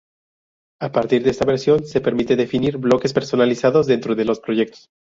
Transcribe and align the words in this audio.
A 0.81 0.91
partir 0.91 1.21
de 1.23 1.29
esta 1.29 1.45
versión, 1.45 1.85
se 1.85 2.01
permite 2.01 2.35
definir 2.35 2.77
"bloques 2.79 3.13
personalizados" 3.13 3.85
dentro 3.85 4.15
de 4.15 4.25
los 4.25 4.39
proyectos. 4.39 4.89